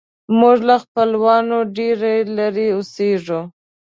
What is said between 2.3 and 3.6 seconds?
لیرې اوسیږو